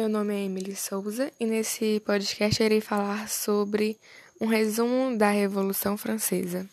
[0.00, 4.00] Meu nome é Emily Souza e nesse podcast irei falar sobre
[4.40, 6.66] um resumo da Revolução Francesa.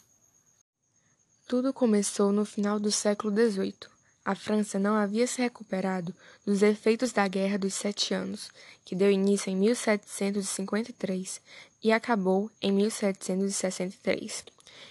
[1.45, 3.75] Tudo começou no final do século XVIII.
[4.23, 8.49] A França não havia se recuperado dos efeitos da Guerra dos Sete Anos,
[8.85, 11.41] que deu início em 1753
[11.83, 14.45] e acabou em 1763,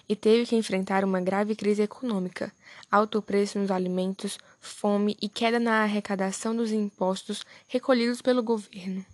[0.07, 2.53] e teve que enfrentar uma grave crise econômica,
[2.91, 9.05] alto preço nos alimentos, fome e queda na arrecadação dos impostos recolhidos pelo governo.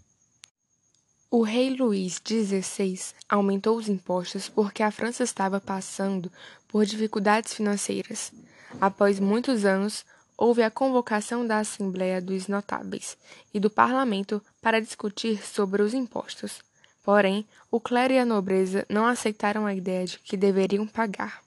[1.31, 6.31] O rei Luís XVI aumentou os impostos porque a França estava passando
[6.69, 8.33] por dificuldades financeiras.
[8.81, 10.05] Após muitos anos,
[10.37, 13.17] houve a convocação da Assembleia dos Notáveis
[13.55, 16.61] e do Parlamento para discutir sobre os impostos.
[17.03, 21.43] Porém, o clero e a nobreza não aceitaram a ideia de que deveriam pagar.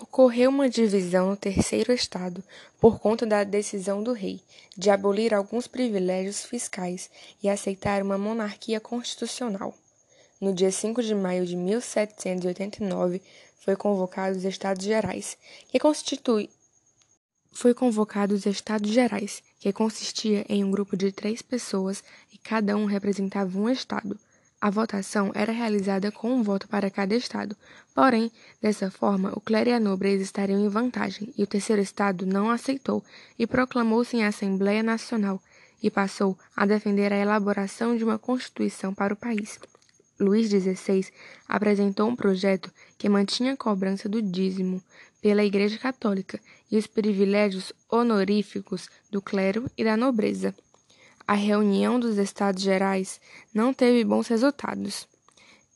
[0.00, 2.40] Ocorreu uma divisão no terceiro estado
[2.80, 4.40] por conta da decisão do rei
[4.76, 7.10] de abolir alguns privilégios fiscais
[7.42, 9.74] e aceitar uma monarquia constitucional.
[10.40, 13.20] No dia 5 de maio de 1789
[13.58, 15.36] foi convocado os Estados Gerais,
[15.68, 16.48] que constitui
[17.50, 22.76] foi convocado os Estados Gerais, que consistia em um grupo de três pessoas e cada
[22.76, 24.16] um representava um estado.
[24.60, 27.56] A votação era realizada com um voto para cada estado,
[27.94, 32.26] porém, dessa forma, o clero e a nobreza estariam em vantagem, e o terceiro estado
[32.26, 33.04] não aceitou
[33.38, 35.40] e proclamou-se em Assembleia Nacional
[35.80, 39.60] e passou a defender a elaboração de uma constituição para o país.
[40.18, 41.06] Luís XVI
[41.46, 44.82] apresentou um projeto que mantinha a cobrança do dízimo
[45.22, 50.52] pela Igreja Católica e os privilégios honoríficos do clero e da nobreza
[51.28, 53.20] a reunião dos Estados Gerais
[53.52, 55.06] não teve bons resultados.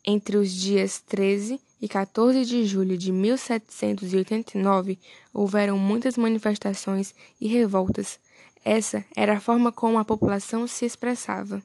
[0.03, 4.99] Entre os dias 13 e 14 de julho de 1789,
[5.31, 8.19] houveram muitas manifestações e revoltas.
[8.65, 11.63] Essa era a forma como a população se expressava.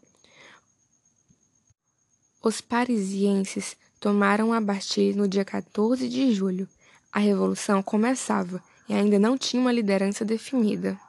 [2.44, 6.68] Os parisienses tomaram a Bastille no dia 14 de julho.
[7.10, 11.00] A revolução começava e ainda não tinha uma liderança definida.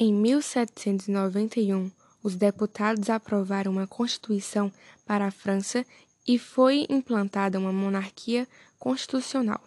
[0.00, 1.90] Em 1791,
[2.22, 4.72] os deputados aprovaram uma constituição
[5.04, 5.84] para a França
[6.24, 8.46] e foi implantada uma monarquia
[8.78, 9.60] constitucional.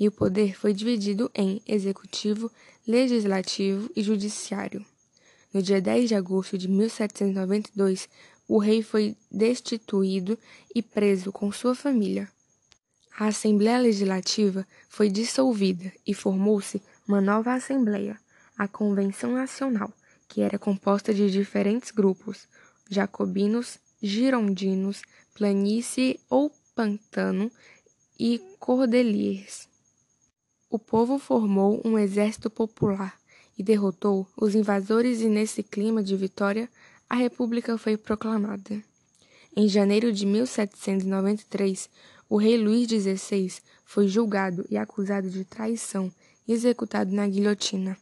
[0.00, 2.50] E o poder foi dividido em executivo,
[2.88, 4.82] legislativo e judiciário.
[5.52, 8.08] No dia 10 de agosto de 1792,
[8.48, 10.38] o rei foi destituído
[10.74, 12.26] e preso com sua família.
[13.18, 18.18] A Assembleia Legislativa foi dissolvida e formou-se uma nova Assembleia,
[18.56, 19.92] a Convenção Nacional,
[20.28, 22.48] que era composta de diferentes grupos:
[22.90, 25.02] jacobinos, girondinos,
[25.34, 27.50] planície ou pantano
[28.18, 29.68] e cordeliers.
[30.70, 33.18] O povo formou um exército popular
[33.56, 36.68] e derrotou os invasores, e nesse clima de vitória,
[37.08, 38.82] a República foi proclamada.
[39.56, 41.88] Em janeiro de 1793,
[42.28, 46.12] o rei Luís XVI foi julgado e acusado de traição
[46.48, 47.96] e executado na guilhotina.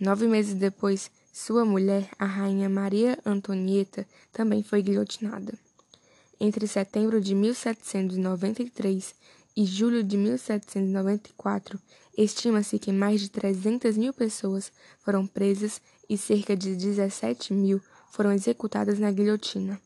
[0.00, 5.52] Nove meses depois, sua mulher, a rainha Maria Antonieta, também foi guilhotinada.
[6.40, 9.14] Entre setembro de 1793
[9.54, 11.78] e julho de 1794,
[12.16, 14.72] estima-se que mais de 300 mil pessoas
[15.04, 17.78] foram presas e cerca de 17 mil
[18.10, 19.78] foram executadas na guilhotina.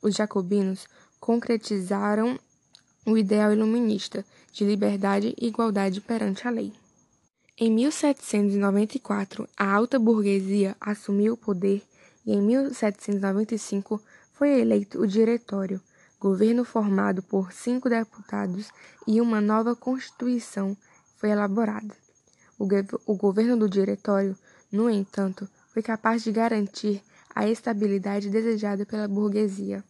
[0.00, 0.86] Os jacobinos
[1.20, 2.40] concretizaram
[3.04, 6.72] o ideal iluminista de liberdade e igualdade perante a lei.
[7.60, 11.82] Em 1794, a alta burguesia assumiu o poder
[12.24, 14.00] e em 1795
[14.32, 15.80] foi eleito o Diretório,
[16.20, 18.70] governo formado por cinco deputados
[19.08, 20.76] e uma nova Constituição
[21.16, 21.96] foi elaborada.
[22.56, 22.68] O,
[23.06, 24.38] o governo do Diretório,
[24.70, 27.02] no entanto, foi capaz de garantir
[27.34, 29.82] a estabilidade desejada pela burguesia.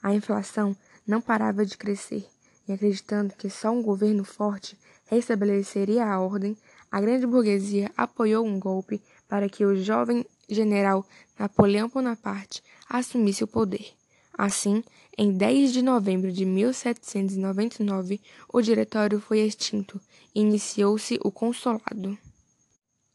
[0.00, 2.28] A inflação não parava de crescer,
[2.68, 6.56] e acreditando que só um governo forte restabeleceria a ordem,
[6.90, 11.04] a grande burguesia apoiou um golpe para que o jovem general
[11.38, 13.92] Napoleão Bonaparte assumisse o poder.
[14.36, 14.82] Assim,
[15.16, 18.20] em 10 de novembro de 1799,
[18.52, 20.00] o diretório foi extinto
[20.34, 22.16] e iniciou-se o consolado.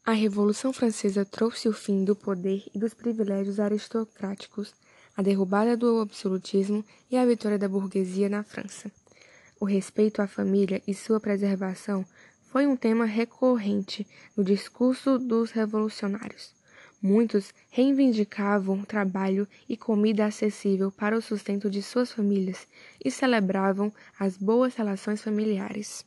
[0.05, 4.73] A Revolução Francesa trouxe o fim do poder e dos privilégios aristocráticos,
[5.15, 8.91] a derrubada do absolutismo e a vitória da burguesia na França.
[9.57, 12.05] O respeito à família e sua preservação
[12.53, 14.05] foi um tema recorrente
[14.38, 16.53] no discurso dos revolucionários.
[17.01, 22.67] Muitos reivindicavam trabalho e comida acessível para o sustento de suas famílias
[23.03, 26.05] e celebravam as boas relações familiares.